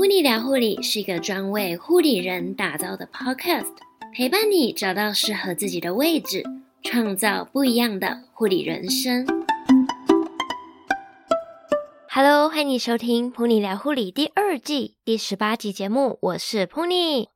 [0.00, 3.70] 噗妮聊护理是一个专为护理人打造的 podcast，
[4.14, 6.42] 陪伴你找到适合自己的位置，
[6.82, 9.26] 创造不一样的护理人生。
[12.08, 17.28] Hello，欢迎收听《噗妮聊护理》第二季第十八集节目，我是噗妮。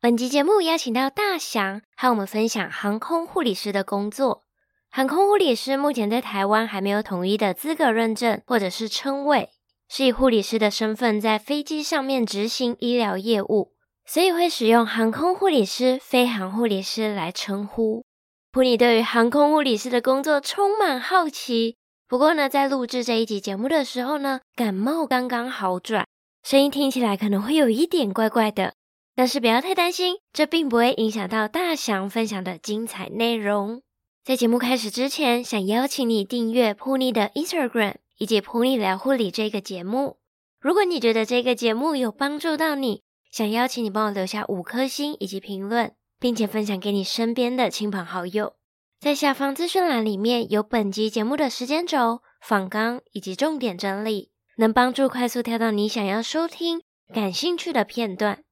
[0.00, 4.44] 本集节目邀请到大翔，和我们分享航空护理师的工作。
[4.88, 9.48] 航空护理师目前在台湾还没有统一的资格认证或者是称谓，
[9.94, 13.74] 是以护理师的身份在飞机上面执行医疗业务，
[14.06, 18.02] 所以会使用航空护理师、飞航护理师来称呼。
[18.50, 21.76] 普尼对于航空护理师的工作充满好奇，
[22.08, 26.06] 不过呢，在录制这一集节目的时候呢，感冒刚刚好转，
[26.42, 28.72] 声音听起来可能会有一点怪怪的。
[29.14, 33.82] 但是不要太担心，这并不会影响到大翔分享的精彩内容。
[34.24, 40.18] 在节目开始之前，想邀请你订阅普尼的 Instagram 以及噗妮聊护理这个节目。
[40.60, 48.54] 如果你觉得这个节目有帮助到你，想邀请你帮我留下五颗星以及评论，并且分享给你身边的亲朋好友。
[49.00, 56.82] 在下方资讯栏里面有本集节目的时间轴、访纲以及重点整理，能帮助快速跳到你想要收听、
[57.12, 58.44] 感兴趣的片段。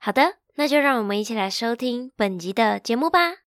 [0.00, 3.45] 好的，那就让我们一起来收听本集的节目吧。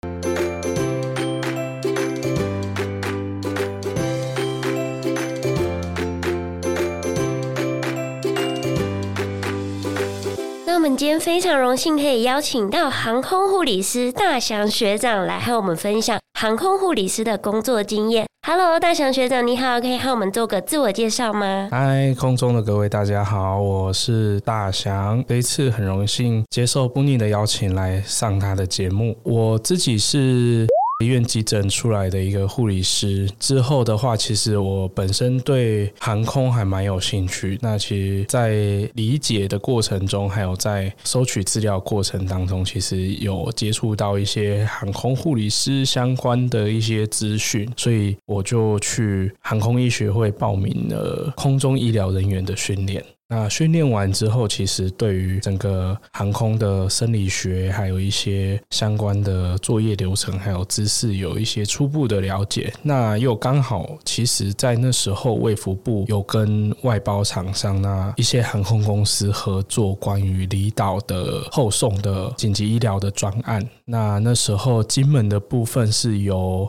[10.72, 18.24] 那我们今天非常荣幸可以邀请到航空护理师大翔学长来和我们分享航空护理师的工作经验。
[18.46, 21.68] Hello，大翔学长，你好，可以和我们做个自我介绍吗？
[21.70, 25.22] 嗨，空中的各位大家好，我是大翔。
[25.28, 29.14] 这一次很荣幸接受布尼的邀请来上他的节目。
[29.24, 30.66] 我自己是
[31.03, 37.58] 医院急诊出来的一个护理师，之后的话，其实我本身对航空还蛮有兴趣。
[37.61, 38.50] 那其实，在
[38.95, 53.05] 理解的过程中，还有在收取资料过程当中，其实有接触到一些航空护理师相关的一些资讯，所以我就去航空医学会报名了空中医疗人员的训练。
[53.34, 62.70] 那训练完之后，其实对于整个航空的生理学，还有一些相关的作业流程，还有知识，有一些初步的了解。
[62.82, 73.66] 那又刚好，其实在那时候，卫福部有跟外包厂商那一些航空公司合作，关于离岛的后送的紧急医疗的专案。
[73.86, 76.68] 那那时候金门的部分是由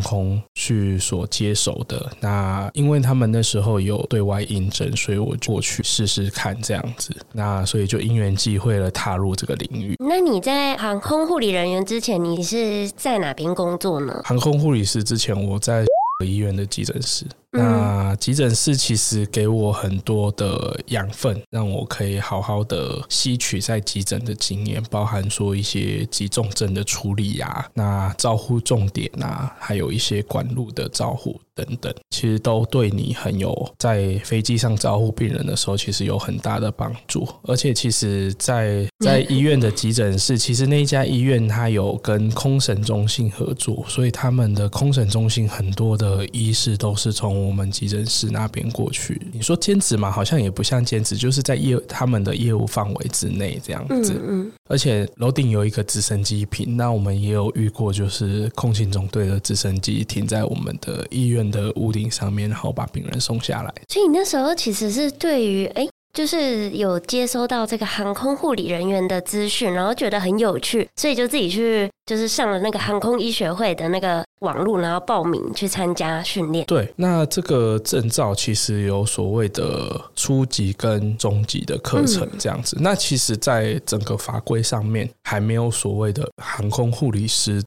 [0.00, 9.96] 空去所接手的，那因为他们那时候有对外应征，所以我就过去试试看这样子，那所以就因缘际会了踏入这个领域。
[9.98, 14.20] 那你在航空护理人员之前，你是在哪边工作呢？
[14.24, 15.84] 航空护理师之前我在
[16.24, 17.24] 医院的急诊室。
[17.50, 37.26] 那急诊室其实给我很多的养分，让我可以好好的吸取在急诊的经验，包含说一些急重症的处理啊，那照护重点啊，还有一些管路的照护等等，其实都对你很有在飞机上照护病人的时候，其实有很大的帮助。
[37.44, 54.14] 而且其实在，在在医院的急诊室，其实那家医院它有跟空诊中心合作，所以他们的空诊中心很多的医师都是从我们急诊室那边过去，你说兼职嘛，好像也不像兼职，就是在业他们的业务范围之内这样子。
[54.14, 54.52] 嗯嗯。
[54.68, 63.74] 而且楼顶有一个直升机坪，那我们也有遇过，就是空勤总队的直升机停在我们的医院的屋顶上面，然后把病人送下来。
[63.88, 65.86] 所以你那时候其实是对于哎。
[66.18, 76.66] 就是有接收到这个航空护理人员的资讯，然后觉得很有趣，所以就自己去就是上了那个航空医学会的那个网络，然后报名去参加训练。
[76.66, 82.74] 对，那这个证照其实有所谓的初级跟中级的课程这样子。
[82.80, 87.62] 嗯、那其实，在整个法规上面还没有所谓的航空护理师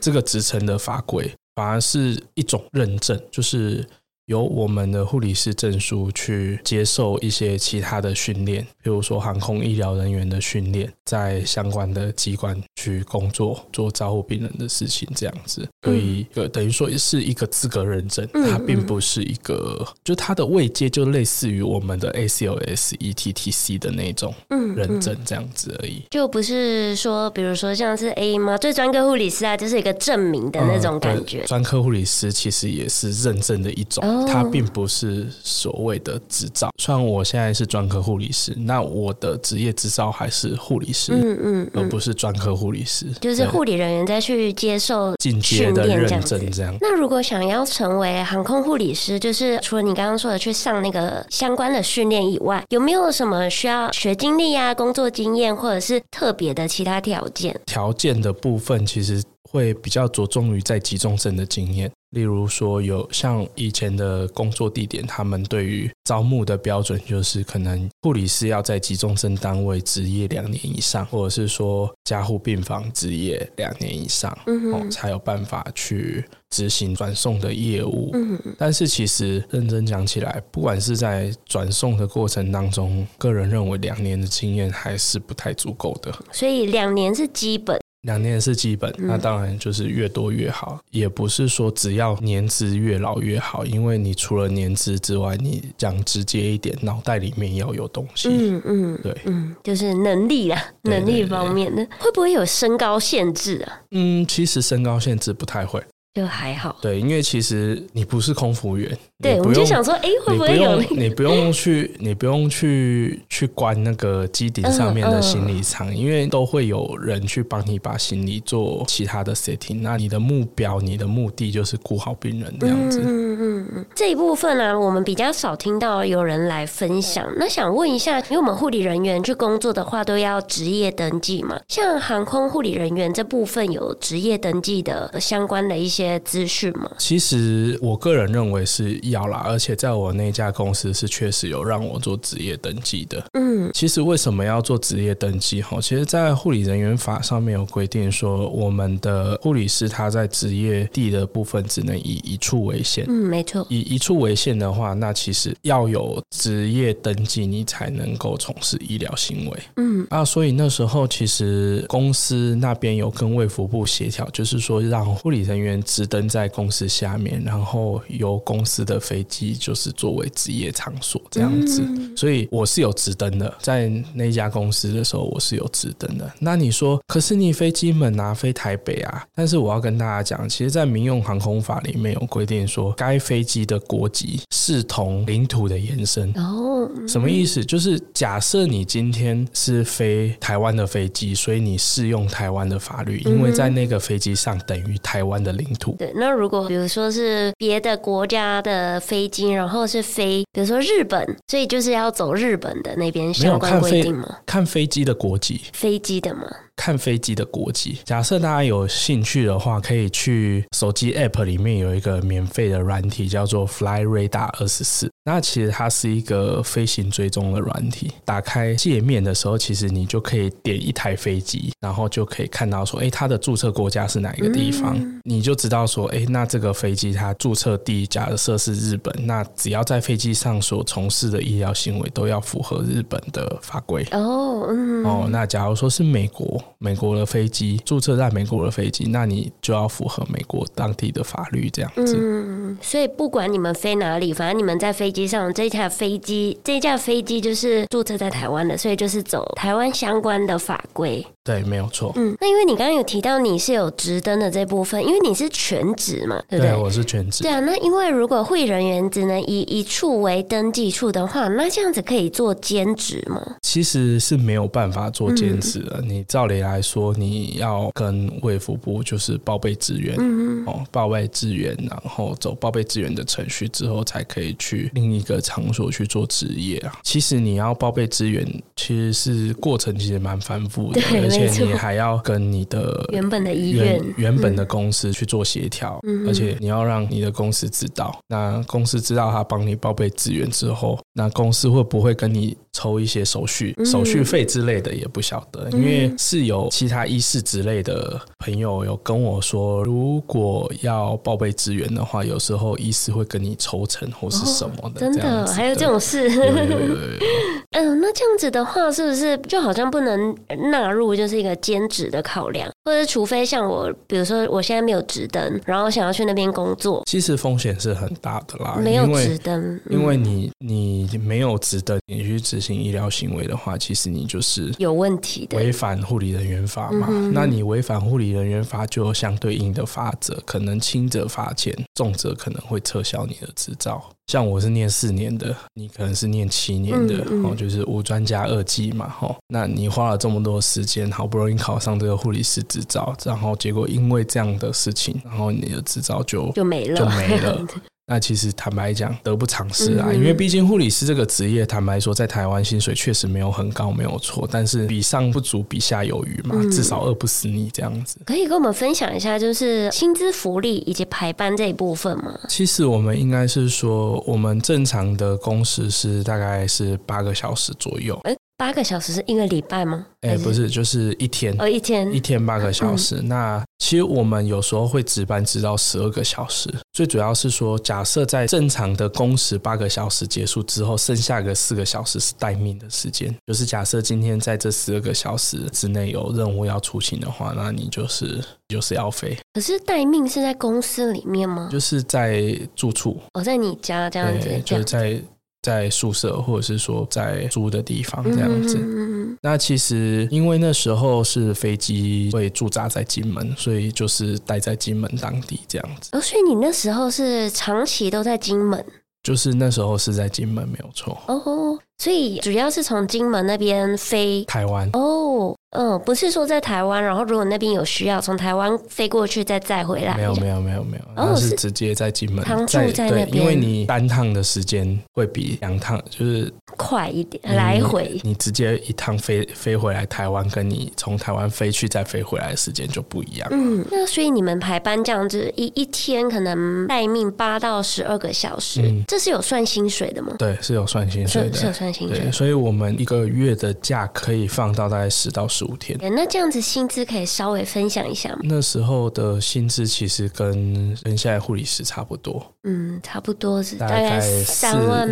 [0.00, 3.86] 这个职称的法规，反而是一种认证，就是。
[4.26, 28.56] 由我们的护理师证书去接受一些其他的训练，比如说航空医疗人员的训练，在相关的机关去工作，做照顾病人的事情，这样子，所以等于说是一个资格认证，它并不是一个，就它的位阶就类似于我们的 ACLS、ETTC 的那种认证这样子而已，就不是说，比如说像是 A 吗？
[28.56, 31.44] 最专科护理师啊，就是一个证明的那种感觉。
[31.44, 34.04] 专科护理师其实也是认证的一种。
[34.06, 36.70] 哦，它并不是所谓的执照。
[36.78, 43.06] 虽然我现在是专科护理师，那我的职业执照还是护理师，嗯嗯，而不是专科护理师。
[43.20, 46.76] 就是护理人员再去接受进阶的认证这样。
[46.80, 57.58] 那如果想要成为航空护理师，就是除了你刚刚说的去上那个相关的训练以外，有没有什么需要学经历啊、工作经验，或者是特别的其他条件？
[57.66, 59.22] 条件的部分其实
[59.54, 61.88] 会比较着重于在急重症的经验。
[62.10, 78.10] 例如说，有像以前的工作地点，他们对于招募的标准就是，可能护理师要在急重症单位执业两年以上，或者是说加护病房执业两年以上，嗯，哦，才有办法去执行转送的业务。
[78.12, 86.12] 嗯，但是其实认真讲起来，不管是在转送的过程当中，个人认为两年的经验还是不太足够的。
[86.30, 87.76] 所以两年是基本。
[88.04, 90.80] 两年是基本，那当然就是越多越好，嗯。
[90.90, 98.28] 也不是说只要年资越老越好，因为你除了年资之外，你讲直接一点，脑袋里面要有东西。
[98.30, 103.82] 嗯嗯，对，嗯，就是能力啊，能力方面的，会不会有身高限制啊？
[103.90, 105.82] 嗯，其实身高限制不太会。
[106.14, 110.78] 就还好，对，因为其实你不是空服员，对，我们就想说，哎，会不会有？
[110.90, 119.80] 你不用去，你不用去去关那个机顶上面的行李舱，因为都会有人去帮你把行李做其他的 setting。
[119.80, 123.00] 那你的目标，你的目的就是顾好病人这样子。
[123.00, 127.26] 嗯嗯嗯，这一部分呢，我们比较少听到有人来分享。
[127.38, 131.58] 那想问一下，因为我们护理人员去工作的话，都要职业登记嘛？
[131.66, 135.94] 像航空护理人员这部分有职业登记的相关的一些。
[135.94, 136.90] 些资讯吗？
[136.98, 143.24] 其实我个人认为是要啦，而且在我那家公司是确实有让我做职业登记的。
[143.34, 145.62] 嗯，其实为什么要做职业登记？
[145.62, 153.04] 哈，其实，在护理人员法上面有规定说，我们的护理师他在职业地的部分只能以一处为限。
[153.08, 153.64] 嗯，没错。
[153.70, 159.58] 以一处为限的话，那其实要有职业登记，你才能够从事医疗行为。
[159.76, 165.74] 嗯啊，所以那时候其实公司那边有跟卫福部协调，就是说让护理人员。
[165.84, 171.82] 直登在公司下面，然后由公司的飞机就是作为职业场所这样子，
[172.16, 176.30] 所以我是有直登的，在那家公司的时候我是有直登的。
[176.38, 179.24] 那你说，可是你飞金门啊，飞台北啊？
[179.34, 186.32] 但是我要跟大家讲，其实，在民用航空法里面有规定说，该飞机的国籍视同领土的延伸。
[186.36, 187.64] 哦，什么意思？
[187.64, 195.96] 就是假设你今天是飞台湾的飞机，所以你适用台湾的法律，因为在那个飞机上等于台湾的领土。
[195.98, 204.38] 对，那如果比如说是别的国家的飞机，然后是飞，比如说日本，所以就是要走日本的那边相关规定吗？
[204.46, 206.42] 看飞机的国籍，飞机的吗？
[206.76, 207.98] 看飞机的国籍。
[208.04, 215.10] 假设大家有兴趣的话，可以去手机 App 里面有一个免费的软体，叫做 Fly Radar 二十四。
[215.24, 218.12] 那其实它是一个飞行追踪的软体。
[218.24, 234.06] 打开界面的时候，其实你就可以点一台飞机，然后就可以看到说，哎，它的注册国家是哪一个地方，嗯、你就知道说，哎，那这个飞机它注册地假设是日本，那只要在飞机上所从事的医疗行为都要符合日本的法规。
[234.12, 236.62] 哦，嗯，哦，那假如说是美国。
[236.78, 242.14] 美国的飞机注册在美国的飞机，那你就要符合美国当地的法律这样子。
[242.18, 251.24] 嗯，所以不管你们飞哪里，反正你们在飞机上，这架飞机这架飞机就是注册在台湾的，所以就是走台湾相关的法规。
[251.44, 252.10] 对，没有错。
[252.16, 256.72] 嗯，那因为你刚刚有提到你是有直登的这部分，因为你是全职嘛，对不对？
[256.72, 257.42] 对，我是全职。
[257.42, 263.40] 对啊，那因为如果会人员只能以一处为登记处的话，那这样子可以做兼职吗？
[263.60, 265.98] 其实是没有办法做兼职的。
[265.98, 276.92] 嗯、你照理来说，你要跟卫福部就是报备支援，嗯哦，报备支援，然后走报备支援的程序之后，才可以去另一个场所去做职业啊。
[277.02, 278.46] 其实你要报备资源，
[278.76, 281.00] 其实是过程其实蛮繁复的。
[281.22, 306.28] 而且你还要跟你的 原本的医院、原本的公司去做协调，嗯、而且你要让你的公司知道，那公司知道他帮你报备资源之后，那公司会不会跟你抽一些手续、手续费之类的也不晓得，因为是有其他医师之类的朋友有跟我说，如果要报备资源的话，有时候医师会跟你抽成或是什么的，哦、真的还有这种事。
[307.72, 310.36] 嗯，那这样子的话，是不是就好像不能
[310.70, 311.24] 纳入就？
[311.24, 318.76] 是一个兼职的考量，或者除非像我，比如说我现在没有直登，然后想要去那边工作，其实风险是很大的啦。
[318.78, 327.06] 没有直登，因为你你没有直登，你去执行医疗行为的话，其实你就是有问题的，违反护理人员法嘛。
[327.10, 334.02] 嗯、那你违反护理人员法，就有相对应的法则，可能轻者罚钱，重者可能会撤销你的执照。
[334.28, 339.36] 像我是念四年的，你可能是念七年的，哦、嗯嗯，就是无专加二级嘛，哦。
[339.48, 347.66] 那你花了这么多时间，好不容易考上这个护理师执照，然后结果因为这样的事情，然后你的执照就就没了，就没了。
[348.06, 354.46] 那其实坦白讲，得不偿失啊，因为毕竟护理师这个职业，坦白说，在台湾薪水确实没有很高，没有错。
[354.50, 358.18] 但是比上不足，比下有余嘛，至少饿不死你这样子。
[358.26, 362.38] 可以跟我们分享一下，就是薪资福利以及排班这一部分吗？
[362.46, 368.20] 其实我们应该是说，我们正常的工时是大概是八个小时左右。
[368.56, 370.06] 八个小时是一个礼拜吗？
[370.20, 371.54] 哎、欸，不是，就是一天。
[371.58, 373.16] 哦，一天，一天八个小时。
[373.16, 376.72] 嗯、那其实我们有时候会值班值到十二个小时。
[376.92, 383.34] 最主要是说，假设在正常的工时八个小时结束之后，剩下个四个小时是待命的时间。
[383.44, 389.36] 就是假设今天在这十二个小时之内有任务要出勤的话，那你就是就是要飞。
[389.52, 391.68] 可是待命是在公司里面吗？
[391.72, 393.20] 就是在住处。
[393.32, 394.48] 哦，在你家这样子。
[394.48, 395.20] 对，就是在。
[395.64, 398.76] 在宿舍，或者是说在租的地方这样子。
[398.78, 406.10] 嗯、那其实因为那时候是飞机会驻扎在金门，所以就是待在金门当地这样子。
[406.12, 408.84] 哦，所以你那时候是长期都在金门？
[409.22, 411.18] 就是那时候是在金门，没有错。
[411.28, 414.90] 哦，所以主要是从金门那边飞台湾。
[414.92, 415.56] 哦。
[415.74, 420.16] 嗯，不是说在台湾，然后如果那边有需要，从台湾飞过去再载回来。
[420.16, 433.48] 没有没有没有没有，然后是直接在金门常住在那边，因为你单趟的时间会比两趟就是快一点，来回你，你直接一趟飞飞回来台湾，跟你从台湾飞去再飞回来的时间就不一样。
[433.50, 440.34] 嗯，那所以你们排班这样子，一一天可能待命八到十二个小时，嗯，这是有算薪水的吗？
[440.38, 442.30] 对，是有算薪水的，是有算薪水。
[442.32, 448.38] 所以我们一个月的假可以放到大概十到十五天，那这样子薪资可以稍微分享一下吗？
[448.42, 455.08] 那时候的薪资其实跟跟现在护理师差不多，嗯，差不多是大概三万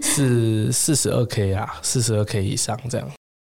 [0.00, 3.08] 四 四十二 K 啊，四十二 K 以上这样。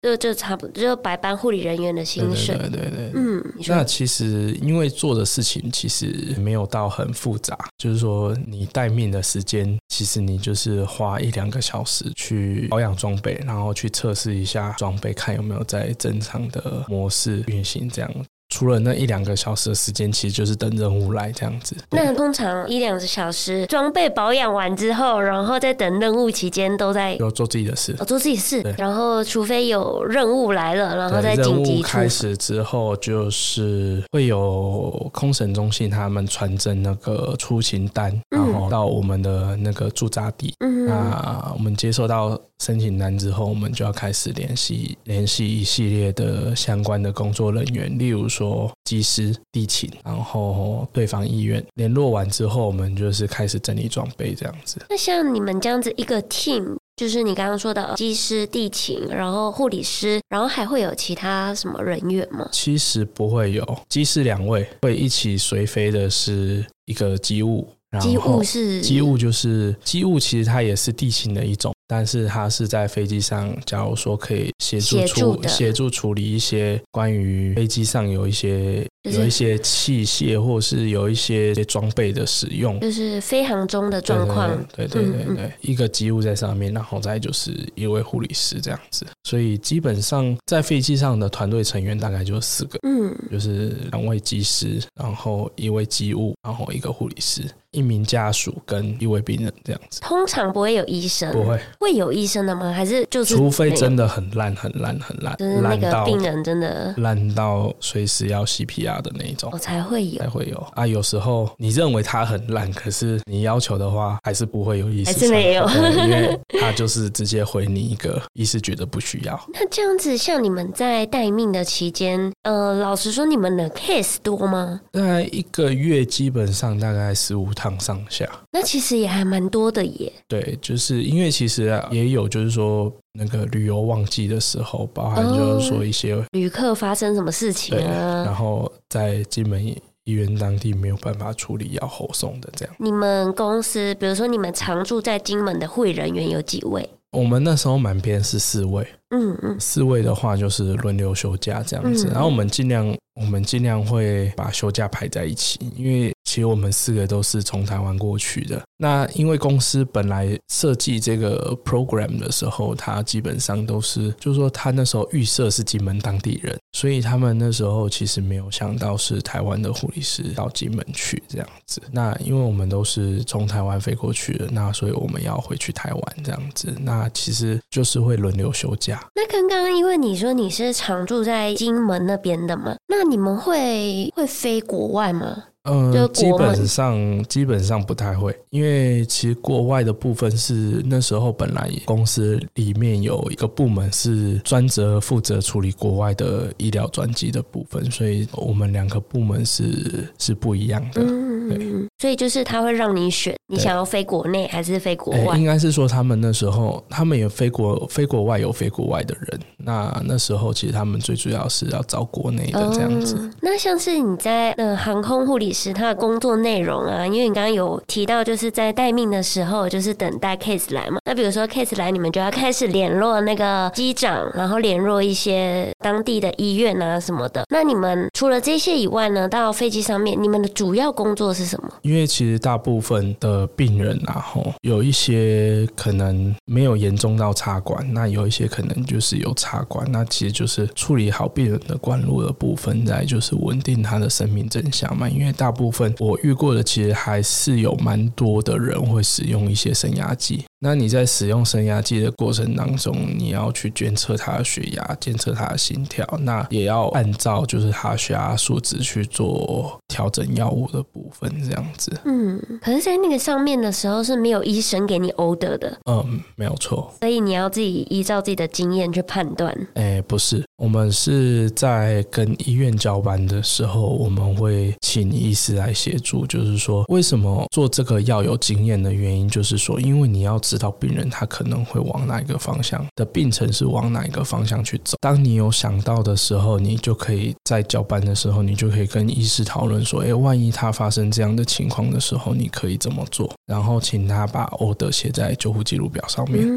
[0.03, 2.57] 就就差不多，就白班护理人员的薪水。
[2.57, 3.45] 对对对，对，嗯。
[3.69, 18.11] 那其实因为做的事情其实没有到很复杂，就是说你待命的时间，其实你就是花一两个小时去保养装备，然后去测试一下装备，看有没有在正常的模式运行这样。
[18.51, 21.77] 除了那一两个小时的时间，其实就是等任务来这样子。
[21.91, 28.75] 那通常一两个小时装备保养完之后，然后在等任务期间都在有做自己的事，哦，做自己的事。
[28.77, 40.53] 然后除非有任务来了，然后再紧急开始之后，就是会有空审中心他们传真那个出勤单，然后到我们的那个驻扎地。
[40.59, 48.41] 嗯，那我们接收到申请单之后，我们就要开始联系联系一系列的相关的工作人员，例如说。
[48.41, 54.81] 说机师、地勤，然后对方医院联络完之后，我们就是开始整理装备这样子。
[54.89, 62.49] 那像你们这样子一个 team，就是你刚刚说的机师、地勤，然后护理师，然后还会有其他什么人员吗？
[62.51, 71.75] 其实不会有，机师两位会一起随飞的是一个机务，然后机务是机务就是机务，其实它也是地勤的一种。
[71.91, 84.49] 但是他是在飞机上，假如说可以协助处协助处理一些关于飞机上有一些有一些器械或是有一些装备的使用，就是飞行中的状况。
[84.73, 89.05] 对对对对对，一个机务在上面，然后再就是一位护理师这样子。
[89.25, 97.43] 所以基本上在飞机上的团队成员大概就四个，嗯，就是两位机师，然后一位机务，然后一个护理师。
[97.73, 102.73] 一名家属跟一位病人这样子，通常不会有医生，不会会有医生的吗？
[102.73, 110.85] 还是就是除非真的很烂、很烂、很烂，就是那个病人真的烂到随时要 CPR 的那一种，我才会有，才会有啊。
[110.85, 119.41] 有时候你认为他很烂，可是你要求的话，还是不会有医生，还是没有，因为他就是直接回你一个医师觉得不需要。
[119.53, 124.81] 那这样子，像你们在待命的期间，呃，老实说，你们的 case 多吗？
[124.91, 127.49] 大概一个月基本上大概十五。
[127.61, 130.11] 趟上下，那其实也还蛮多的耶。
[130.27, 142.75] 对，就是因为其实啊也有，就是说那个旅游旺季的时候，包含就是说一些、哦、旅客发生什么事情啊，然后在金门医院当地没有办法处理，要后送的这样。
[142.79, 146.89] 你们公司，比如说你们常住在金门的护理人员有几位？
[147.13, 158.63] 我们那时候满编是四位，嗯嗯，四位的话就是轮流休假这样子，嗯、然后我们尽量我们尽量会把休假排在一起，因为其实我们四个都是从台湾过去的。
[158.79, 171.83] 那因为公司本来设计这个 program 的时候，他基本上都是，就是说他那时候预设是金门当地人，所以他们那时候其实没有想到是台湾的护理师到金门去这样子。
[171.91, 176.73] 那因为我们都是从台湾飞过去的，那所以我们要回去台湾这样子。
[176.81, 179.05] 那其实就是会轮流休假。
[179.17, 185.47] 那刚刚因为你说你是常住在金门那边的嘛，那你们会会飞国外吗？
[185.65, 201.03] 嗯，基本上基本上不太会，因为其实国外的部分是那时候本来公司里面有一个部门是专责负责处理国外的医疗专机的部分，所以我们两个部门是是不一样的。
[201.03, 205.37] 嗯，对，所以就是他会让你选，你想要飞国内还是飞国外？
[205.37, 213.15] 应该是说他们那时候他们有飞国飞国外有飞国外的人，那那时候其实他们最主要是要找国内的这样子。
[213.19, 215.50] 嗯，那像是你在呃航空护理。
[215.53, 220.99] 是他的工作内容啊，因为你刚刚有提到，就是在待命的时候，就是等待 case 来嘛。
[221.05, 227.45] 那比如说 case 来，你们就要开始联络那个机长，然后联络一些当地的医院啊什么的。
[227.51, 231.69] 那你们除了这些以外呢，到飞机上面，你们的主要工作是什么？
[231.83, 245.31] 因为其实大部分的病人啊，吼，有一些可能没有严重到插管，那有一些可能就是有插管，那其实就是处理好病人的管路的部分，再就是稳定他的生命真相嘛，因为。
[245.41, 250.45] 大部分我遇过的，其实还是有蛮多的人会使用一些升压剂。
[250.63, 261.91] 那你在使用升压剂的过程当中，你要去监测他的血压，监测他的心跳，那也要按照就是他血压数值去做调整药物的部分，这样子。
[262.05, 265.81] 嗯，可是，在那个上面的时候是没有医生给你 order 的。
[265.91, 266.93] 嗯，没有错。
[267.01, 269.57] 所以你要自己依照自己的经验去判断。
[269.73, 276.27] 哎，不是，我们是在跟医院交班的时候，我们会请医医师来协助。
[276.27, 280.41] 就是说，为什么做这个要有经验的原因，就是说，因为你要。
[280.51, 284.97] 知道病人他可能会往哪一个方向的病程是往哪一个方向去走。
[285.01, 296.49] 当你有想到的时候，你就可以在交班的时候，你就可以跟医师讨论说：“诶，万一他发生这样的情况的时候，你可以怎么做？”然后请他把 order 写在救护记录表上面。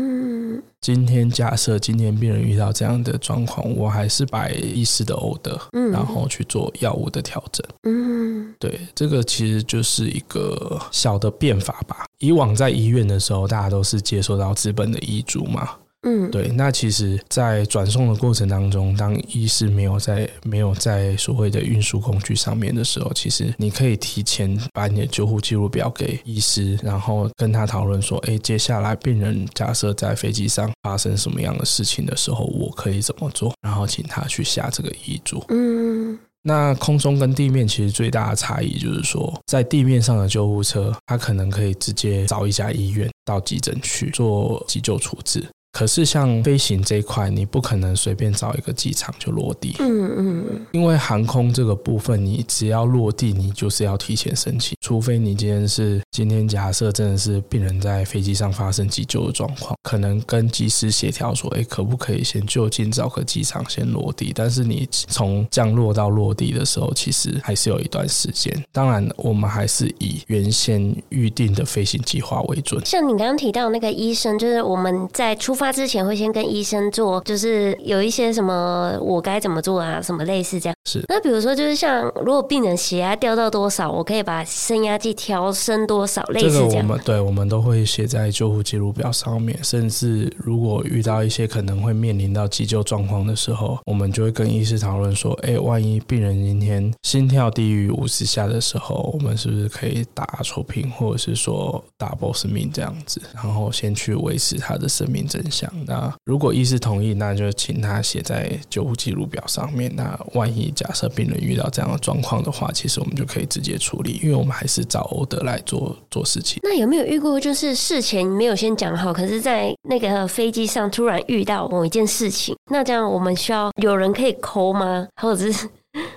[0.81, 5.57] 今天假设今天病人遇到这样的状况，我还是把医师的 order，
[5.91, 7.65] 然后去做药物的调整。
[7.83, 12.05] 嗯，对，这个其实就是一个小的变法吧。
[12.19, 15.69] 以往在医院的时候，大家都是接受到资本的医嘱嘛。
[16.03, 16.49] 嗯，对。
[16.49, 35.43] 那其实，在转送的过程当中，当医师没有在没有在所谓的运输工具上面的时候，其实你可以提前把你的救护记录表给医师，然后跟他讨论说：“哎，接下来病人假设在飞机上发生什么样的事情的时候，我可以怎么做？”然后请他去下这个遗嘱。
[35.49, 45.45] 嗯，那空中跟地面其实最大的差异就是说，在地面上的救护车，它可能可以直接找一家医院到急诊去做急救处置。
[45.73, 49.75] 可是像飞行这一块，你不可能随便找一个机场就落地。
[49.79, 50.65] 嗯嗯。
[50.71, 64.31] 因为航空这个部分，你只要落地，你就是要提前申请，除非你今天是今天假设真的是病人在飞机上发生急救的状况，可能跟机师协调说，哎，可不可以先就近找个机场先落地？
[64.35, 68.55] 但是你从降落到落地的时候，其实还是有一段时间。
[68.71, 72.79] 当然，我们还是以原先预定的飞行计划为准。
[72.85, 75.62] 像你刚刚提到那个医生，就是我们在出发。
[75.63, 80.75] 发之前会先跟医生做，就是有一些什么我该怎么做啊，什么类似这样。
[80.83, 81.01] 是。
[81.07, 86.69] 那比如说，就是像如果病人血压掉到多少，我可以把升压剂调升多少，类似这样。
[86.69, 89.57] 这个我们对，我们都会写在救护记录表上面。
[89.63, 105.71] 甚至如果遇到一些可能会面临到急救状况的时候，我们就会跟医师讨论说：哎，万一病人今天心跳低于五十下的时候，我们是不是可以打抽瓶，或者是说打波斯命这样子，然后先去维持他的生命真相。
[105.85, 109.95] 那如果医师同意，那就请他写在救护记录表上面。
[109.95, 116.59] 那万一假设病人遇到这样的状况的话，其实我们就可以直接处理，因为我们还是照 order 来做做事情。
[116.63, 125.07] 那有没有遇过，就是事前没有先讲好，可是在那个飞机上突然遇到某一件事情，那这样我们需要有人可以 call 吗？
[125.21, 125.69] 或者是？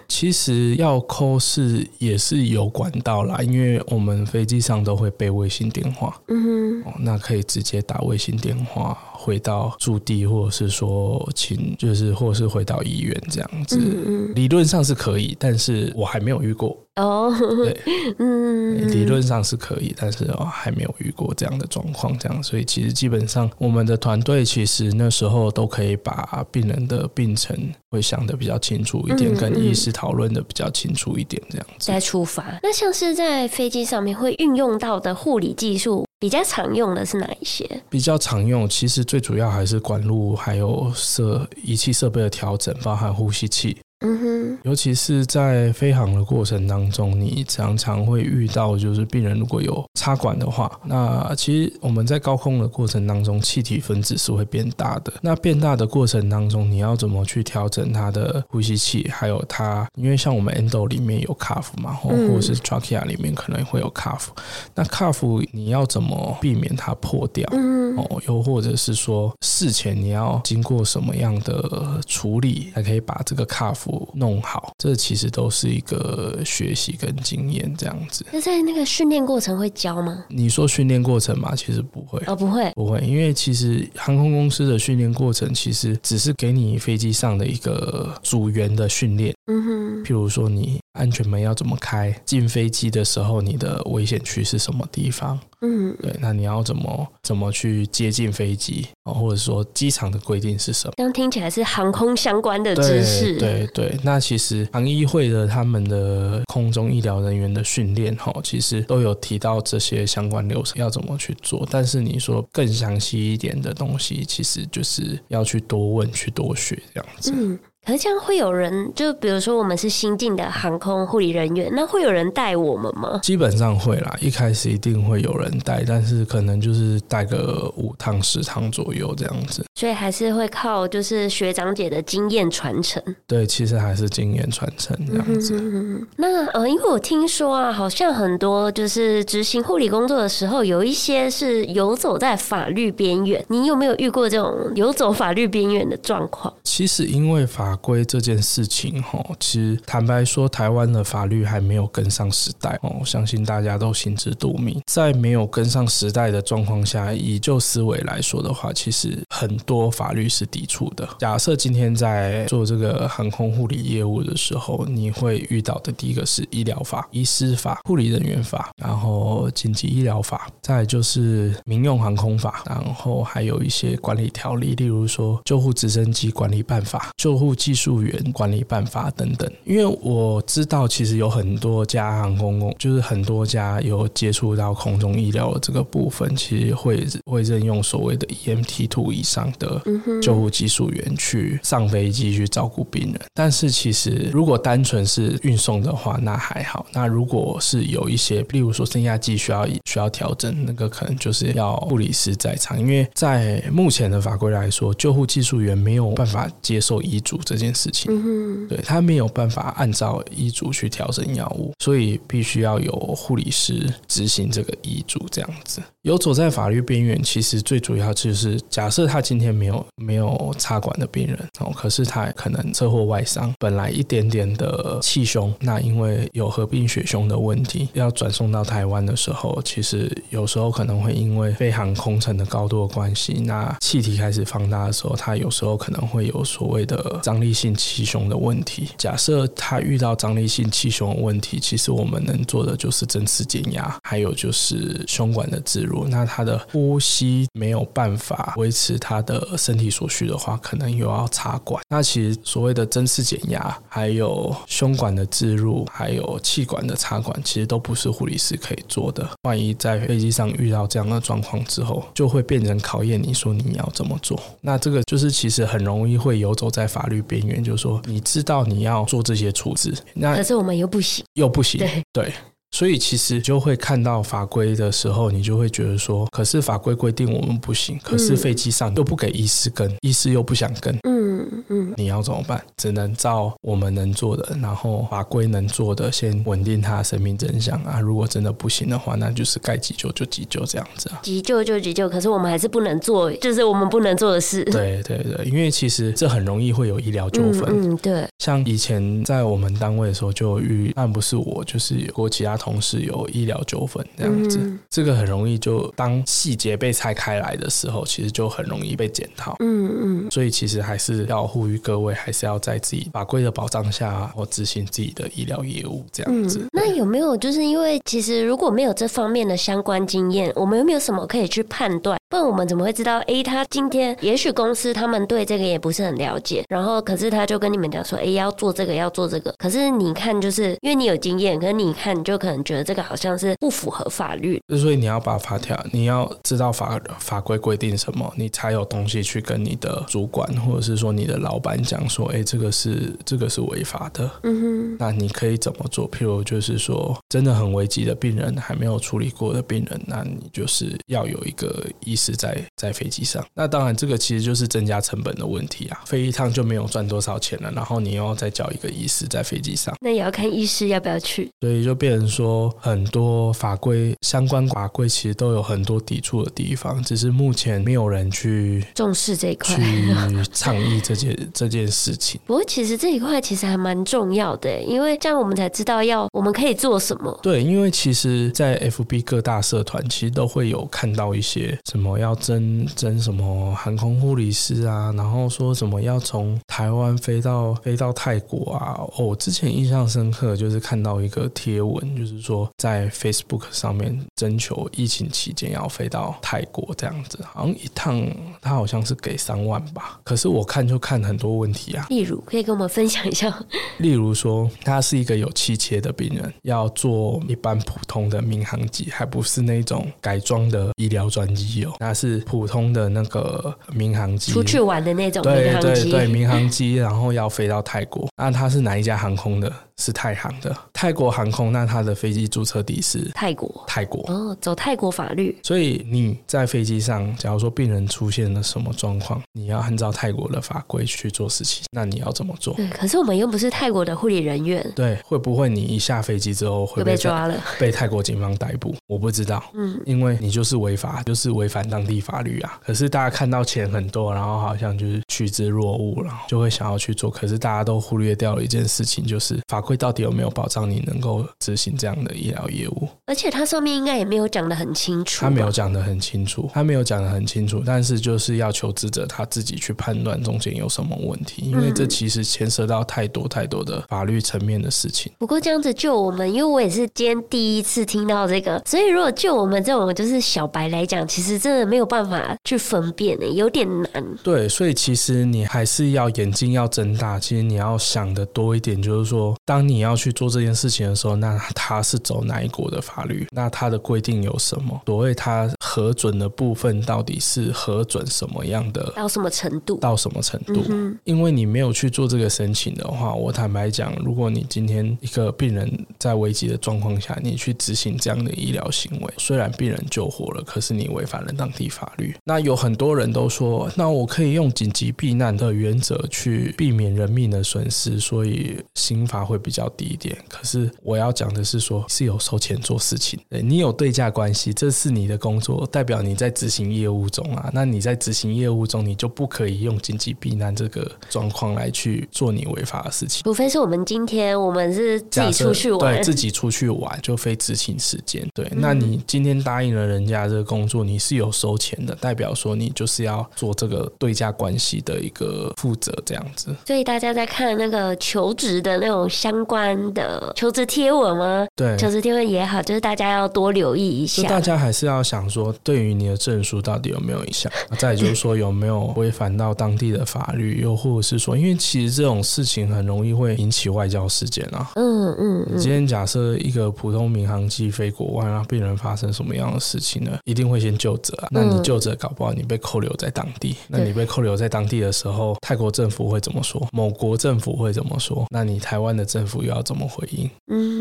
[0.08, 6.18] 其实要 call 是也是有管道啦，因为我们飞机上都会备卫星电话。
[6.28, 8.96] 嗯哼，哦，那可以直接打卫星电话。
[9.26, 13.76] 回到驻地，或者是说请，就是或者是回到医院这样子。
[13.76, 16.78] 嗯嗯，理论上是可以，但是我还没有遇过。
[16.94, 17.34] 哦，
[17.64, 17.80] 对，
[18.20, 27.54] 嗯，理论上是可以，但是哦，还没有遇过这样的状况，这样，所以其实基本上我们的团队其实那时候都可以把病人的病程
[27.90, 32.60] 会想得比较清楚一点，跟医师讨论的比较清楚一点，这样子再出发。
[32.62, 37.82] 那像是在飞机上面会运用到的护理技术，比较常用的是哪一些？
[37.90, 43.76] 比较常用，其实最主要还是管路，还有设仪器设备的调整，包含呼吸器。
[44.00, 55.10] 嗯哼，尤其是在飞航的过程当中，你常常会遇到，就是病人如果有插管的话，那其实我们在高空的过程当中，气体分子是会变大的。
[55.22, 59.08] 那变大的过程当中，你要怎么去调整它的呼吸器？
[59.08, 64.26] 还有它，因为像我们 endo 里面有 cuff 嘛，或或者是 trachea 里面可能会有 cuff。
[64.74, 67.48] 那 cuff 你要怎么避免它破掉？
[67.96, 78.24] 哦，又或者是说事前你要经过什么样的处理，才可以把这个 cuff 弄好，这其实都是一个学习跟经验这样子。
[78.32, 80.24] 那在那个训练过程会教吗？
[80.28, 89.34] 你说训练过程嘛，其实不会哦，不会，不会，因为其实航空公司的训练过程其实只是给你飞机上的一个组员的训练。
[89.46, 95.38] 嗯哼，譬如说你安全门要怎么开，进飞机的时候你的危险区是什么地方？
[95.62, 99.12] 嗯，对，那你要怎么怎么去接近飞机啊？
[99.12, 100.94] 或者说机场的规定是什么？
[100.96, 103.38] 这样听起来是航空相关的知识。
[103.38, 111.66] 对对对，那其实航医会的他们的空中医疗人员的训练哈，其实都有提到这些相关流程要怎么去做。
[111.70, 117.32] 但是你说更详细一点的东西，其实就是要去多问、去多学这样子。
[117.34, 117.58] 嗯。
[117.86, 123.20] 可是这样会有人，就比如说我们是新进的航空护理人员，那会有人带我们吗？
[123.22, 129.64] 基本上会啦，一开始一定会有人带，但是可能就是带个五趟十趟左右这样子。
[129.76, 133.00] 所以还是会靠就是学长姐的经验传承。
[133.24, 135.56] 对，其实还是经验传承这样子。
[135.56, 143.44] 嗯、那呃，因为我听说啊，好像很多就是执行护理工作的时候，有一些是游走在法律边缘。
[143.48, 146.52] 你有没有遇过这种游走法律边缘的状况？
[146.64, 153.00] 其实因为法规这件事情，哈，其实坦白说，台湾的法律还没有跟上时代哦。
[153.04, 161.08] 相信大家都心知肚明，在没有跟上时代的状况下，以旧思维来说的话，其实很多法律是抵触的。
[161.18, 176.56] 假设今天在做这个航空护理业务的时候，你会遇到的第一个是医疗法、医师法、护理人员法，然后紧急医疗法，再就是民用航空法，然后还有一些管理条例，例如说救护直升机管理。
[176.66, 189.82] 办法、救护机技术员管理办法等等，因为我知道其实有很多家航空公，就是很多家有接触到空中医疗的这个部分，其实会会任用所谓的 EMT two 以上的
[190.22, 193.20] 救护技术员去上飞机去照顾病人。
[193.34, 196.86] 但是其实如果单纯是运送的话，那还好。
[196.92, 206.48] 那如果是有一些，例如说升压机需要需要调整，那个可能就是要护理师在场，因为在目前的法规来说，救护技术员没有办法。
[206.62, 215.80] 接受医嘱这件事情，嗯、对他没有办法按照医嘱去调整药物，所以必须要有护理师执行这个医嘱，这样子。
[216.06, 238.90] 游走在法律边缘，其实最主要就是假设他今天没有没有插管的病人哦，可是他可能车祸外伤，本来一点点的气胸，那因为有合并血胸的问题，要转送到台湾的时候，其实有时候可能会因为飞航空程的高度的关系，那气体开始放大的时候，他有时候可能会有所谓的张力性气胸的问题。
[238.96, 245.95] 假设他遇到张力性气胸的问题，其实我们能做的就是针刺减压，还有就是胸管的置入。
[246.08, 251.82] 那他的呼吸没有办法维持他的身体所需的话，可能又要插管。
[251.88, 259.28] 那其实所谓的针刺减压，还有胸管的置入，还有气管的插管，其实都不是护理师可以做的。
[259.42, 264.40] 万一在飞机上遇到这样的状况之后，就会变成考验你说你要怎么做。
[264.60, 272.32] 那这个就是其实很容易会游走在法律边缘，就是说你知道你要做这些处置，那可是我们又不行，又不行，对对。
[272.72, 282.62] 所以其实就会看到法规的时候，你就会觉得说，可是法规规定我们不行，可是飞机上又不给医师跟，医师又不想跟，嗯嗯，你要怎么办？
[282.76, 287.98] 只能照我们能做的，然后法规能做的，先稳定他的生命真相啊。
[287.98, 291.20] 如果真的不行的话，那就是该急救就急救这样子啊。
[291.22, 294.62] 急救就急救，可是我们还是不能做，就是我们不能做的事。
[294.64, 297.64] 对对对，因为其实这很容易会有医疗纠纷。
[297.68, 298.26] 嗯，对。
[298.38, 302.65] 像以前在我们单位的时候就遇，但不是我，就是有过其他同。
[302.66, 309.54] 同事有医疗纠纷这样子，嗯、这个很容易就当细节被拆开来的时候，其实就很容易被检讨。
[309.60, 316.58] 嗯嗯，所以其实还是要呼吁各位，还是要在自己法规的保障下，或执行自己的医疗业务这样子。
[316.58, 322.18] 嗯、那有没有就是因为其实如果没有这方面的相关经验，我们有没有什么可以去判断？
[322.28, 323.18] 不然我们怎么会知道？
[323.28, 329.54] 哎，他今天也许公司他们对这个也不是很了解，然后可是他就跟你们讲说，哎，要做这个，要做这个。
[329.58, 334.60] 可是你看，就是因为你有经验，可是你看，你就可能觉得这个好像是不符合法律。
[334.78, 344.30] 所以你要把法条，你要知道法法规规定什么，你才有东西去跟你的主管或者是说你的老板讲说，哎，这个是这个是违法的。
[344.42, 344.96] 嗯哼。
[344.98, 346.10] 那你可以怎么做？
[346.10, 353.44] 譬如就是说，真的很危急的病人，还没有处理过的病人，那你就是要有一个医师在在飞机上。
[353.54, 361.50] 那当然，这个其实就是增加成本的问题啊，飞一趟就没有赚多少钱了，然后你又要再叫一个医师在飞机上，那也要看医师要不要去。
[361.60, 370.14] 所以就变成说，很多法规相关法规其实都有很多抵触的地方，只是目前没有人去重视这一块，去
[370.52, 372.38] 倡议这件 这件事情。
[372.44, 377.38] 不过，其实这一块其实还蛮重要的，因为这样我们才知道要我们可以做什么。
[377.42, 389.00] 对，因为其实，在 FB 各大社团其实都会有看到一些什么要争争什么航空护理师啊，然后说什么要从台湾飞到飞到泰国啊。
[389.16, 398.26] 哦，我之前印象深刻就是看到一个贴文，就是说在 Facebook 上面征求疫情期间要飞到泰国这样子，好像一趟
[398.60, 400.20] 他好像是给三万吧。
[400.24, 403.52] 可是我看就看很多问题啊，例如可以跟我们分享一下，
[403.98, 419.72] 例如说他是一个有气切的病人，要做一般普通的民航机，还不是那种改装的医疗专机哦，那是普通的那个民航机，出去玩的那种民航机，对对对，民航机，然后要飞到泰国，那他是哪一家航空的？
[419.98, 425.56] 是泰航的泰国航空，那它的飞机注册地是泰国，泰国哦，走泰国法律。
[425.62, 432.74] 所以你在飞机上，假如说病人出现了什么状况，你要按照泰国的法规去做事情，那你要怎么做？
[432.74, 438.94] 对，可是我们又不是泰国的护理人员，对，会不会你一下飞机之后会被，被抓了， 被泰国警方逮捕？
[439.06, 442.78] 我不知道，嗯，因为你就是违法，就是违反当地法律啊。
[442.84, 447.30] 可是大家看到钱很多，然后好像就是趋之若鹜，然后就会想要去做。
[447.30, 449.85] 可是大家都忽略掉了一件事情，就是法。
[449.86, 453.08] 会到底有没有保障你能够执行这样的医疗业务？
[453.26, 455.40] 而且它上面应该也没有讲得很清楚。
[455.40, 457.82] 他没有讲得很清楚，他没有讲得很清楚。
[457.86, 465.30] 但是就是要求职者他自己去判断中间有什么问题，因为这其实牵涉到太多太多的法律层面的事情。
[465.38, 474.24] 不过这样子就我们，因为我也是今天第一次听到这个，所以如果就我们这种就是小白来讲，其实真的没有办法去分辨的，有点难。
[474.42, 479.54] 对，所以其实你还是要眼睛要睁大，其实你要想的多一点，就是说。
[479.64, 483.46] 当当你要去做这件事情的时候，那他是走哪一国的法律？
[483.50, 485.02] 那他的规定有什么？
[485.04, 489.12] 所谓他核准的部分到底是核准什么样的？
[489.16, 489.98] 到什么程度？
[489.98, 490.82] 到什么程度？
[490.88, 491.18] 嗯。
[491.24, 502.34] 因为你没有去做这个申请的话，我坦白讲，如果你今天一个病人在危急的状况下，你去执行这样的医疗行为，虽然病人救活了，可是你违反了当地法律。
[502.44, 509.56] 那有很多人都说，那我可以用紧急避难的原则去避免人命的损失，所以刑罚会。
[509.66, 517.68] 比较低一点，可是我要讲的是说，是有收钱做事情，对，你有对价关系，这是你的工作，代表你在执行业务中啊。
[517.72, 523.42] 那你在执行业务中，你就不可以用经济避难这个状况来去做你违法的事情。
[523.42, 528.46] 除非是我们今天我们是自己出去玩，对，自己出去玩就非执行时间。
[528.54, 536.72] 对，那你今天答应了人家这个工作，你是有收钱的，代表说你就是要做这个对价关系的一个负责，这样子。
[536.86, 539.56] 所以大家在看那个求职的那种相。
[539.56, 541.66] 相关的求职贴文吗？
[541.74, 544.42] 对，求职贴文也好，就是大家要多留意一下。
[544.46, 547.72] 大家还是要想说，对于你的证书到底有没有影响？
[547.98, 550.80] 再就是说，有没有违反到当地的法律？
[550.80, 554.90] 又或者是说，因为其实这种事情很容易会引起外交事件啊。
[554.94, 555.66] 嗯嗯。
[555.74, 560.38] 你今天假设一个普通民航机飞国外，让病人发生什么样的事情呢？
[560.44, 561.48] 一定会先就责啊。
[561.50, 563.76] 那你就责搞不好，你被扣留在当地。
[563.88, 566.86] 那你被扣留在当地的时候，泰国政府会怎么说？
[566.92, 568.46] 某国政府会怎么说？
[568.50, 570.48] 那你台湾的政府又要怎么回应？
[570.68, 570.95] 嗯，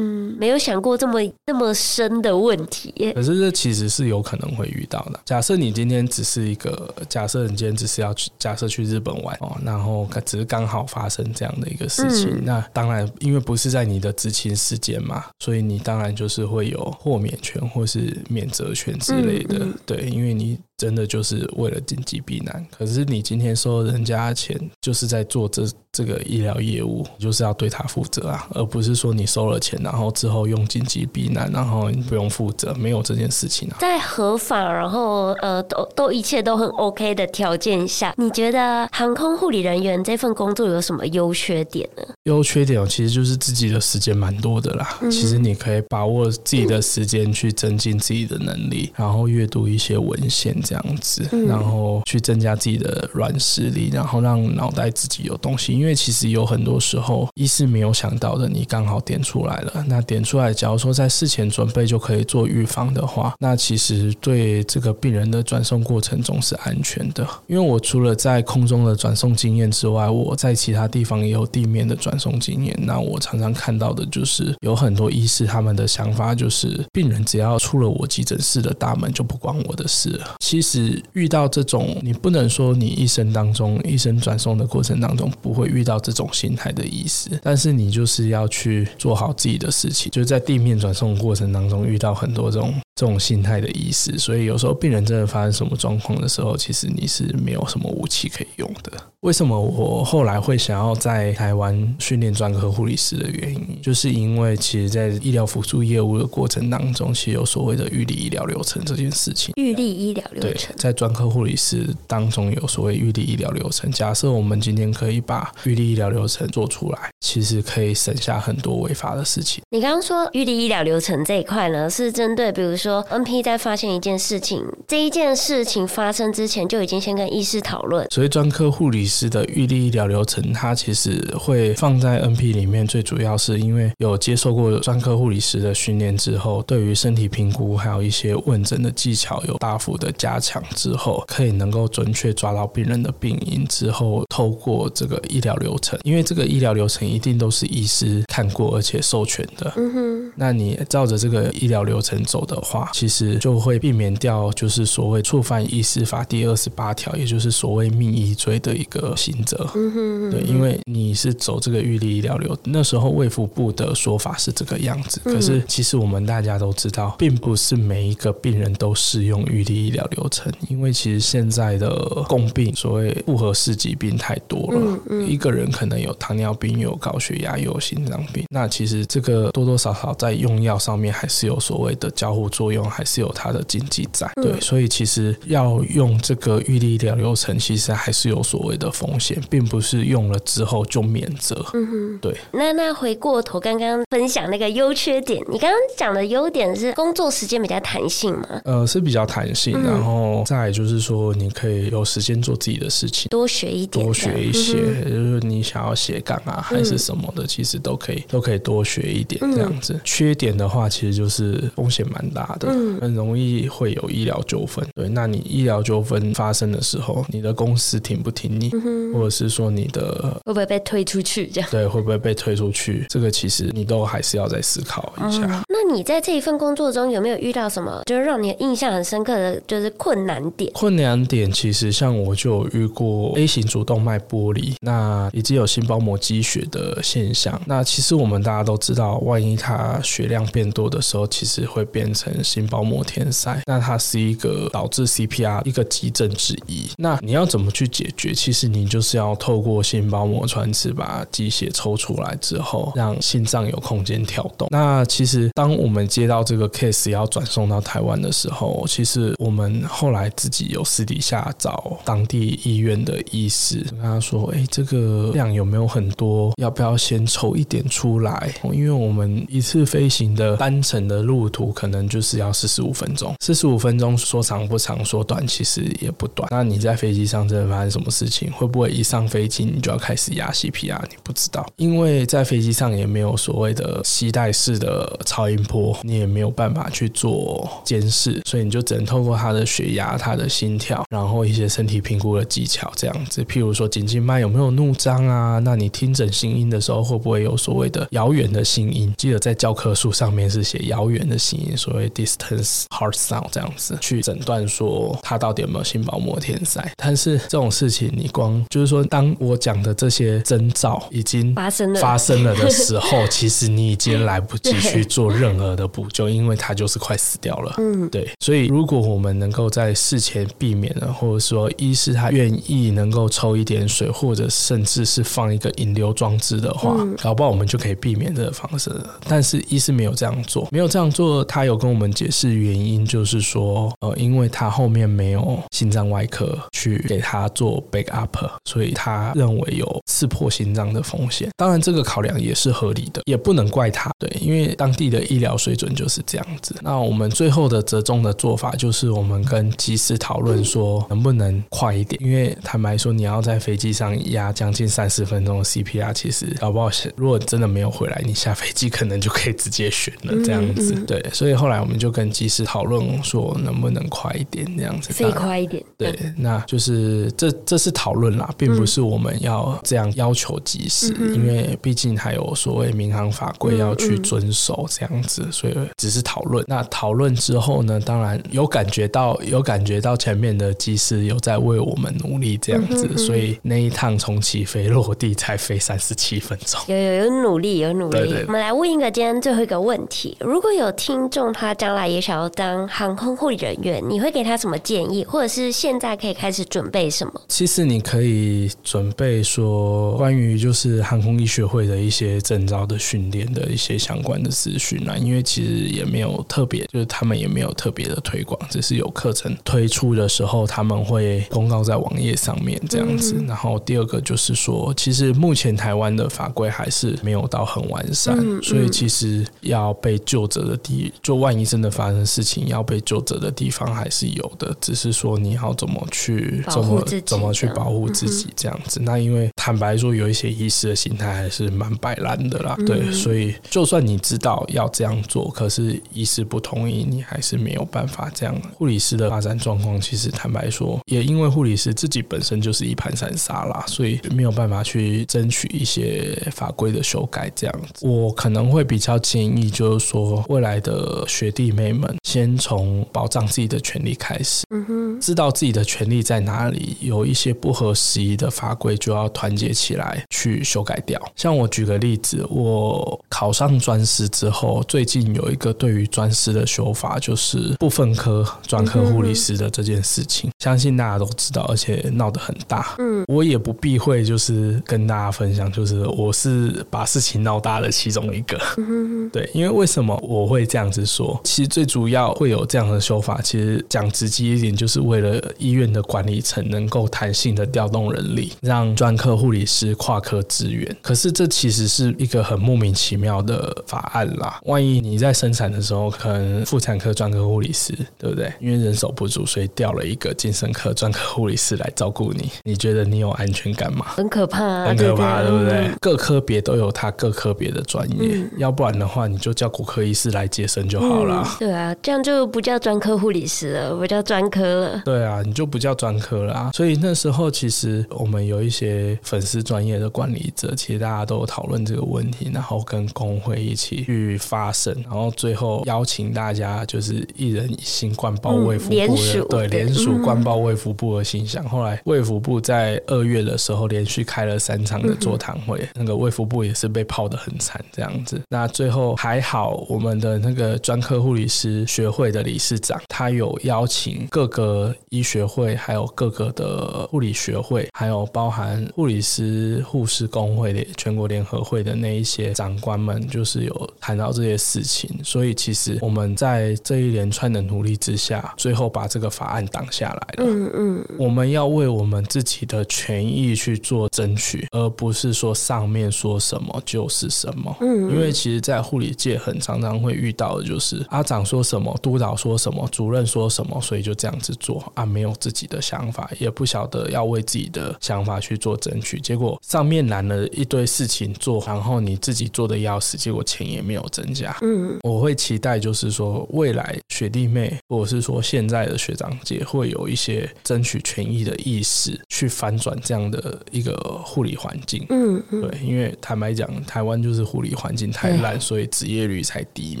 [0.44, 2.92] 没有想过这么那么深的问题。
[3.14, 5.18] 可是这其实是有可能会遇到的。
[5.24, 19.60] 假设你今天只是一个，假设你今天只是要去，假设去日本玩哦，然后只是刚好发生这样的一个事情，嗯、那当然因为不是在你的执勤时间嘛，所以你当然就是会有豁免权或是免责权之类的。
[19.60, 20.58] 嗯嗯、对，因为你。
[20.84, 22.62] 真的就是为了紧急避难。
[22.76, 33.78] 可是你今天收了人家的钱，就是在做这这个医疗业务，就是要对他负责啊，而不是说你收了钱，然后之后用紧急避难，然后你不用负责，没有这件事情啊。
[33.80, 42.02] 在合法，然后呃，都都一切都很 OK 的条件下，你觉得航空护理人员这份工作有什么优缺点呢？
[42.24, 44.98] 优缺点其实就是自己的时间蛮多的啦。
[45.00, 55.72] 嗯、其实你可以把握自己的时间去增进自己的能力，然后阅读一些文献这样子，嗯、然后去增加自己的软实力，然后让脑袋自己有东西。
[55.72, 59.84] 因为其实有很多时候，医师没有想到的，你刚好点出来了。
[59.88, 67.26] 那点出来，假如说在事前准备就可以做预防的话，那其实对这个病人的转送过程中是安全的。
[67.46, 72.74] 因为我除了在空中的转送经验之外，我在其他地方也有地面的转送经验。
[72.82, 80.34] 那我常常看到的就是有很多医师他们的想法就是，病人只要出了我急诊室的大门就不关我的事了。
[80.54, 92.72] 其实遇到这种，你不能说你一生当中，一生转送的过程当中不会遇到这种心态的意思，但是你就是要去做好自己的事情，就是在地面转送过程当中遇到很多这种。
[92.94, 98.92] 这种心态的意思，所以有时候病人真的发生什么状况的时候，其实你是没有什么武器可以用的。
[99.22, 109.52] 为什么我后来会想要在台湾训练专科护理师的原因，就是因为其实，在医疗辅助业务的过程当中，其实有所谓的预立医疗流程这件事情。
[109.56, 113.90] 预立医疗流程，在专科护理师当中有所谓预立医疗流程。
[113.90, 119.64] 假设我们今天可以把预立医疗流程做出来，其实可以省下很多违法的事情。
[119.70, 122.83] 你刚刚说预立医疗流程这一块呢，是针对比如说。
[122.84, 128.06] 说 NP 在发现一件事情，这一件事情发生之前就已经先跟医师讨论。
[128.10, 149.72] 所以专科护理师的预立医疗流程，它其实会放在 NP 里面，最主要是因为有接受过专科护理师的训练之后，对于身体评估还有一些问诊的技巧有大幅的加强之后，可以能够准确抓到病人的病因之后，透过这个医疗流程，因为这个医疗流程一定都是医师看过而且授权的。
[149.78, 152.73] 嗯哼，那你照着这个医疗流程走的话。
[152.92, 159.68] 其实就会避免掉，就是所谓触犯医师法第二十八条，也就是所谓命医罪的一个刑责。
[159.74, 165.20] 嗯哼，对，因为你是走这个预立医疗流，那时候卫福部的说法是这个样子。
[165.24, 171.90] 可是其实我们大家都知道，并不是每一个病人都适用预立医疗流程，因为其实现在的
[172.28, 174.98] 共病，所谓复合式疾病太多了。
[175.28, 182.63] 一个人可能有糖尿病，又有高血压，又有心脏病，那其实这个多多少少在用药上面还是有所谓的交互作用。
[182.64, 191.54] 作用还是有它的禁忌在，对，所以其实要用这个预立医疗流程，其实还是有所谓的风险，并不是用了之后就免责。
[191.74, 192.34] 嗯哼，对。
[192.52, 198.62] 那那回过头刚刚分享那个优缺点，你刚刚讲的优点是工作时间比较弹性嘛？
[198.64, 204.72] 呃，是比较弹性，然后再就是说你可以有时间做自己的事情，多学一点，多学一些，
[205.04, 210.00] 就是你想要斜杠啊还是什么的，其实都可以，都可以多学一点这样子。
[210.02, 212.53] 缺点的话，其实就是风险蛮大。
[212.62, 214.86] 嗯，很容易会有医疗纠纷。
[214.94, 221.46] 对，那你医疗纠纷发生的时候，你的公司挺不挺你，嗯、或者是说你的会不会被推出去？
[221.48, 223.06] 这样对，会不会被推出去？
[223.08, 225.63] 这个其实你都还是要再思考一下。
[225.76, 230.70] 那你在这一份工作中有没有遇到什么，就是让你印象很深刻的就是困难点？
[230.72, 237.60] 困难点其实像我就有遇过 A 型主动脉剥离，那已经有心包膜积血的现象。
[237.66, 242.32] 那其实我们大家都知道，万一它血量变多的时候，其实会变成。
[242.44, 246.86] 心包膜填塞，那它是一个导致 CPR 一个急症之一。
[246.98, 248.34] 那你要怎么去解决？
[248.34, 254.68] 其实你就是要透过心包膜穿刺把积血抽出来之后，让心脏有空间跳动。
[254.70, 266.52] 那其实当当我们接到这个 case 要转送到台湾的时候，其实我们后来自己有私底下找当地医院的医师，跟他说：“哎，这个量有没有很多？
[266.58, 268.54] 要不要先抽一点出来？
[268.72, 276.48] 因为我们一次飞行的单程的路途可能就是。”要四十五分钟，四十五分钟说长不长，说短其实也不短。
[276.50, 278.50] 那你在飞机上真的发生什么事情？
[278.50, 281.00] 会不会一上飞机你就要开始压 CPR？
[281.08, 293.42] 你不知道，因为在飞机上也没有所谓的携带式的超音波，你也没有办法去做监视，所以你就只能透过他的血压、他的心跳，然后一些身体评估的技巧这样子。
[293.44, 295.58] 譬如说颈静脉有没有怒张啊？
[295.58, 299.12] 那你听诊心音的时候会不会有所谓的遥远的心音？
[299.18, 302.04] 记得在教科书上面是写遥远的心音，所谓。
[302.14, 317.74] Distance heart sound 这样子去诊断说他到底有没有心包膜填塞，但是这种事情你光就是说，当我讲的这些征兆已经发生了发生了的时候， 其实你已经来不及去做任任何的补救，因为他就是快死掉了。
[317.76, 328.90] 嗯，对，所以如果我们能够在事前避免了，或者说一是他愿意能够抽一点水，或者甚至是放一个引流装置的话，嗯、搞不好我们就可以避免这个方式。
[329.28, 338.28] 但是医师没有这样做，没有这样做，他有跟我们解释原因，就是说，呃，因为他后面没有心脏外科去给他做 backup，
[338.64, 341.50] 所以他认为有刺破心脏的风险。
[341.56, 344.10] 当然，这个考量也是合理的，也不能怪他。
[344.18, 346.74] 对，因为当地的医疗水准就是这样子。
[346.82, 352.20] 那我们最后的折中的做法，就是我们跟机师讨论说，能不能快一点？
[352.22, 360.94] 因为坦白说，你要在飞机上压将近三十分钟的 CPR，其实搞不好，如果真的没有回来，你下飞机可能就可以直接选了这样子。
[361.06, 365.82] 对，所以后来我们就跟机师讨论说，能不能快一点这样子，可以快一点。
[365.96, 376.64] 对，那就是这这是讨论啦，并不是我们要这样要求机师，因为毕竟还有所谓民航法规要去遵守这样子，所以只是讨论。
[376.68, 386.80] 那讨论之后呢，当然有感觉到有感觉到前面的机师有在为我们努力这样子，所以那一趟从起飞落地才飞三十七分钟。
[386.86, 388.12] 有有有努力有努力。
[388.12, 397.32] 对对对，我们来问一个今天最后一个问题：如果有听众他将来也想要当航空护理人员，你会给他什么建议，或者是现在可以开始准备什么？
[397.48, 413.42] 其实你可以准备说关于就是航空医学会的一些证照的训练的一些相关的资讯啊，因为其实也没有特别，就是他们也没有特别的推广，只是有课程推出的时候他们会公告在网页上面这样子。
[413.46, 429.00] 然后第二个就是说，其实目前台湾的法规还是没有到很完善，所以其实要被救责的地，就万一真的发生事情要被救责的地方还是有的，只是说你要怎么去怎么怎么去保护自己这样子。
[429.02, 438.54] 那因为坦白说，有一些医师的心态还是蛮摆烂的啦，对，所以就算你知道要这样做，可是医师不同意，你还是没有办法这样。
[438.78, 448.06] 护理师的发展状况，其实坦白说，也因为护理师自己本身就是一盘散沙啦，所以没有办法去争取一些法规的修改这样子。
[448.06, 461.20] 我可能会比较建议，就是说未来的学弟妹们，先从保障自己的权利开始，嗯哼，知道自己的权利在哪里，有一些不合时宜的法规，就要团结起来去修改掉。
[461.34, 472.94] 像我举个例子，我考上专师之后，最近有一个对于专师的修法，就是部分科专科护理师的这件事情，相信大家都知道，而且闹得很大。
[472.98, 478.58] 嗯，我也不避讳，就是跟大家分享，就是我是把事情闹大的其中一个。
[478.78, 481.40] 嗯，对，因为为什么我会这样子说？
[481.44, 490.96] 其实最主要会有这样的修法，其实讲直接一点，就是为了医院的管理层能够弹性的调动人力，让专科护理师跨科支援。
[491.02, 494.60] 可是这其实是一个很莫名其妙的法案啦。
[494.74, 498.52] 万一你在生产的时候，可能妇产科专科护理师，对不对？
[498.60, 502.50] 因为人手不足，所以调了一个精神科专科护理师来照顾你。
[502.64, 504.06] 你觉得你有安全感吗？
[504.08, 505.88] 很可怕啊，很可怕，对不对？
[506.00, 511.46] 各科别都有他各科别的专业，要不然的话，你就叫骨科医师来接生就好了。
[511.60, 515.02] 对啊，这样就不叫专科护理师了，不叫专科了。
[515.04, 516.70] 对啊，你就不叫专科了啊。
[516.74, 529.06] 所以那时候其实我们有一些粉丝专业的管理者，其实大家都有讨论这个问题，然后跟工会一起去发声，然后最后邀请大家就是一人一信灌爆卫福部的，
[529.40, 531.64] 嗯、对，联署灌爆卫福部的信箱。
[531.68, 538.40] 后来卫福部在二月的时候连续开了三场的座谈会，那个卫福部也是被泡得很惨，这样子。
[538.48, 555.10] 那最后还好，我们的那个专科护理师学会的理事长，他有邀请各个医学会，还有各个的护理学会，还有包含护理师、护士工会的全国联合会的那一些长官们，就是有谈到这些事情。
[555.22, 560.44] 所以其实我们在这一连串的努力之下，最后把这个法案挡下来了。
[560.44, 567.76] 嗯嗯，我们要为我们自己的权益去做争取，而不是说上面说什么就是什么。
[567.80, 584.43] 嗯，因为其实，在护理界很常常会遇到的就是阿长说什么，督导说什么，主任说什么，所以就这样子做啊，没有自己的想法，也不晓得要为自己的想法去做争取，结果上面揽了一堆事情做，然后你自己做的要死，结果钱也没有增加。
[584.62, 595.06] 嗯，我会期待就是说，未来学弟妹或者是说现在的学长姐会有一些争取权益的意识，去反转这样的一个护理环境。
[595.10, 600.00] 嗯，对，因为坦白讲，台湾就是护理环境太烂，所以职业率才低嘛。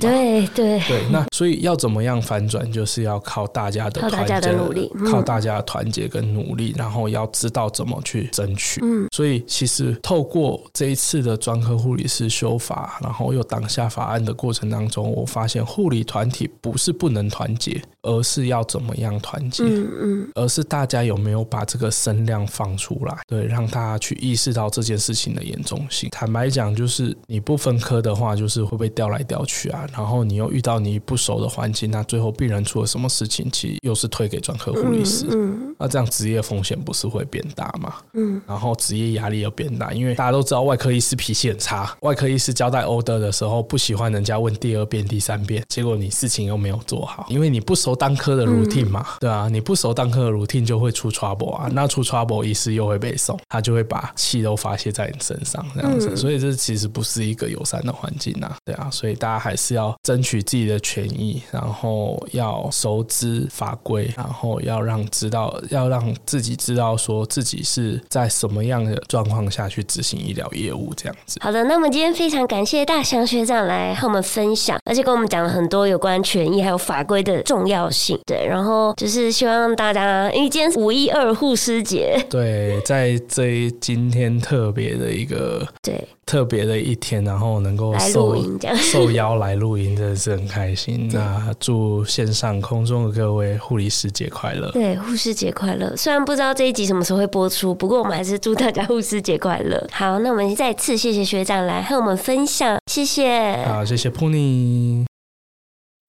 [0.00, 2.64] 对对对，那所以要怎么样反转？
[2.74, 8.80] 就是要靠大家的靠大家的努力，嗯、靠大家的团结跟努力，然后要知道怎么去争取。
[8.82, 19.64] 嗯，所以其实透过这一次的专科护理师修法，然后又挡下法案的过程当中，我发现护理团体不是不能团结，而是要怎么样团结？
[19.64, 23.16] 嗯嗯，而是大家有没有把这个声量放出来？
[23.26, 26.08] 对，让大家去意识到这件事情的严重性。
[26.10, 29.86] 坦白讲，就是你不分科的话，就是会被调来调去啊。
[29.92, 35.26] 然后你又遇到你不熟的环境，那最后病人出了什么事情，其实又是推给专科护理师。
[35.30, 37.94] 嗯，那这样职业风险不是会变大吗？
[38.14, 71.38] 嗯，然后职业压力又变大，因为大家都知道外科医师脾气很差，外科医师交代 order 的时候不喜欢人家问第二遍、第三遍，结果你事情又没有做好，因为你不熟当科的 routine 嘛，对啊，你不熟当科的 routine 就会出 trouble 啊，那出 trouble 医师又会被送，他就会把气都发泄在你身上，这样子，所以这其实不是一个友善的环境啊，对啊，所以大家还是要争取自己的权益，然后要熟知法规，然后要让知道，要让自己知道说自己是在什么样的状况下去执行医疗业务，这样子。
[71.42, 78.18] 好的，那么今天非常感谢大祥学长来和我们分享，而且跟我们讲了很多有关权益还有法规的重要性。
[78.26, 86.06] 对，然后就是希望大家，因为今天五一二护师节，对，在这今天特别的一个对。
[86.26, 88.34] 特别的一天，然后能够受
[88.76, 91.08] 受邀来录音，真的是很开心。
[91.12, 94.70] 那祝线上空中的各位护理师节快乐！
[94.72, 95.94] 对，护士节快乐！
[95.96, 99.86] 虽然不知道这一集什么时候会播出，不过我们还是祝大家护士节快乐。
[99.92, 103.64] 好，那我们再次谢谢学长来和我们分享，谢谢。
[103.64, 105.04] 好，谢谢 Pony，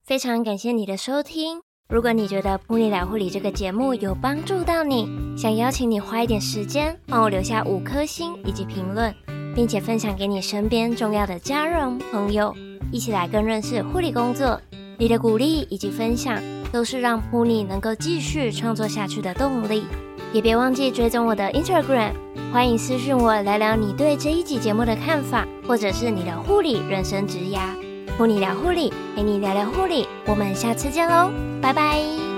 [0.04, 1.60] 非常感谢你的收听。
[1.88, 5.06] 如果你觉得《Puni 聊护理》这个节目有帮助到你，
[5.38, 9.14] 想邀请你花一点时间帮我留下五颗星以及评论。
[9.56, 12.54] 并且分享给你身边重要的家人朋友，
[12.92, 14.60] 一起来更认识护理工作。
[14.98, 16.38] 你的鼓励以及分享，
[16.70, 19.84] 都是让 Puni 能够继续创作下去的动力。
[20.32, 22.12] 也别忘记追踪我的 Instagram，
[22.52, 27.60] 欢迎私讯我聊聊你对这一集节目的看法，或者是你的护理人生职涯。
[28.18, 31.30] Puni 聊护理，陪你聊聊护理，我们下次见喽，
[31.62, 32.35] 拜拜。